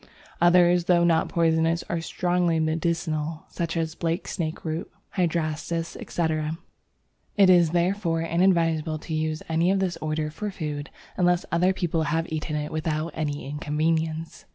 Others, 0.41 0.85
though 0.85 1.03
not 1.03 1.29
poisonous, 1.29 1.83
are 1.87 2.01
strongly 2.01 2.59
medicinal, 2.59 3.45
such 3.49 3.77
as 3.77 3.93
Blake 3.93 4.27
Snakeroot, 4.27 4.89
Hydrastis, 5.11 5.95
etc. 5.95 6.57
It 7.37 7.51
is 7.51 7.69
therefore 7.69 8.21
inadvisable 8.23 8.97
to 8.97 9.13
use 9.13 9.43
any 9.47 9.69
of 9.69 9.77
this 9.77 9.97
order 9.97 10.31
for 10.31 10.49
food 10.49 10.89
unless 11.17 11.45
other 11.51 11.71
people 11.71 12.01
have 12.09 12.25
eaten 12.31 12.55
it 12.55 12.71
without 12.71 13.11
any 13.15 13.47
inconvenience! 13.47 14.45